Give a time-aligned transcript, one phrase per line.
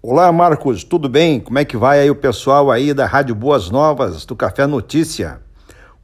[0.00, 1.40] Olá, Marcos, tudo bem?
[1.40, 5.40] Como é que vai aí o pessoal aí da Rádio Boas Novas, do Café Notícia?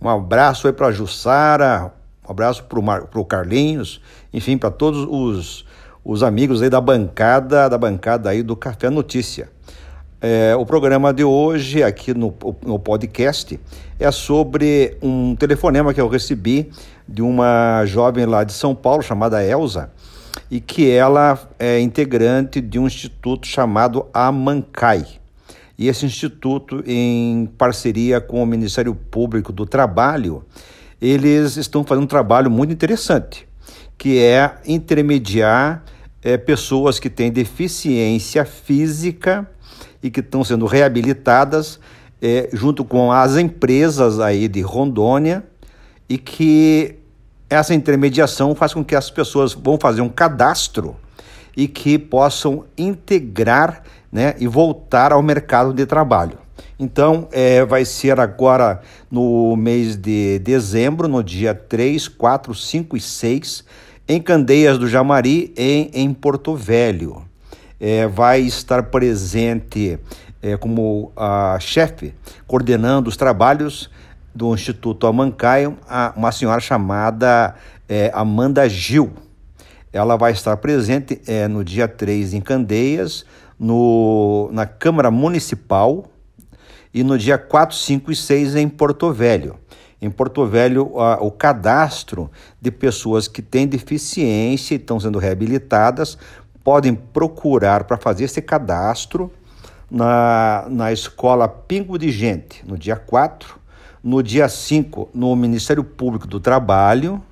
[0.00, 1.92] Um abraço aí para Jussara,
[2.26, 4.00] um abraço para o Carlinhos,
[4.32, 5.64] enfim, para todos os,
[6.04, 9.48] os amigos aí da bancada, da bancada aí do Café Notícia.
[10.20, 12.34] É, o programa de hoje, aqui no,
[12.66, 13.60] no podcast,
[14.00, 16.68] é sobre um telefonema que eu recebi
[17.06, 19.92] de uma jovem lá de São Paulo, chamada Elza,
[20.50, 25.06] e que ela é integrante de um instituto chamado Amancai.
[25.76, 30.44] E esse instituto, em parceria com o Ministério Público do Trabalho,
[31.00, 33.48] eles estão fazendo um trabalho muito interessante,
[33.98, 35.84] que é intermediar
[36.22, 39.48] é, pessoas que têm deficiência física
[40.02, 41.80] e que estão sendo reabilitadas
[42.22, 45.44] é, junto com as empresas aí de Rondônia
[46.08, 46.96] e que
[47.54, 50.96] essa intermediação faz com que as pessoas vão fazer um cadastro
[51.56, 56.38] e que possam integrar né, e voltar ao mercado de trabalho.
[56.78, 63.00] Então, é, vai ser agora no mês de dezembro, no dia 3, 4, 5 e
[63.00, 63.64] 6,
[64.08, 67.22] em Candeias do Jamari, em, em Porto Velho
[67.80, 69.98] é, vai estar presente
[70.40, 72.14] é, como a chefe,
[72.46, 73.90] coordenando os trabalhos
[74.34, 75.78] do Instituto Amancaio,
[76.16, 77.54] uma senhora chamada
[77.88, 79.12] é, Amanda Gil.
[79.92, 83.24] Ela vai estar presente é, no dia 3 em Candeias,
[83.58, 86.06] no, na Câmara Municipal,
[86.92, 89.56] e no dia 4, 5 e 6 em Porto Velho.
[90.02, 96.18] Em Porto Velho, a, o cadastro de pessoas que têm deficiência e estão sendo reabilitadas
[96.62, 99.30] podem procurar para fazer esse cadastro
[99.90, 103.60] na, na escola Pingo de Gente, no dia 4,
[104.04, 107.22] no dia 5, no Ministério Público do Trabalho,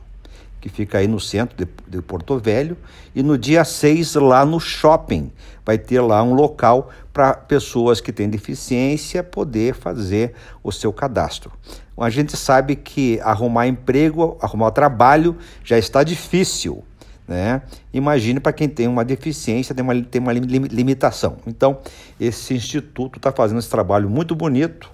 [0.58, 2.78] que fica aí no centro de, de Porto Velho,
[3.14, 5.30] e no dia 6, lá no shopping.
[5.66, 11.52] Vai ter lá um local para pessoas que têm deficiência poder fazer o seu cadastro.
[11.98, 16.82] A gente sabe que arrumar emprego, arrumar trabalho já está difícil.
[17.28, 17.60] Né?
[17.92, 21.36] Imagine para quem tem uma deficiência, tem uma, tem uma limitação.
[21.46, 21.78] Então,
[22.18, 24.90] esse instituto está fazendo esse trabalho muito bonito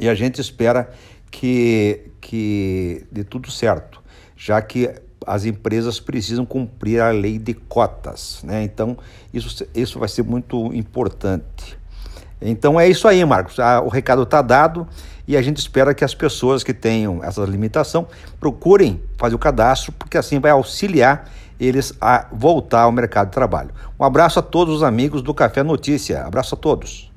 [0.00, 0.90] e a gente espera
[1.30, 4.02] que, que dê tudo certo,
[4.36, 4.90] já que
[5.26, 8.40] as empresas precisam cumprir a lei de cotas.
[8.42, 8.64] Né?
[8.64, 8.96] Então,
[9.32, 11.78] isso, isso vai ser muito importante.
[12.40, 13.56] Então é isso aí, Marcos.
[13.84, 14.88] o recado está dado
[15.28, 18.08] e a gente espera que as pessoas que tenham essa limitação
[18.40, 21.30] procurem fazer o cadastro, porque assim vai auxiliar
[21.60, 23.70] eles a voltar ao mercado de trabalho.
[23.98, 26.24] Um abraço a todos os amigos do Café Notícia.
[26.24, 27.09] Abraço a todos.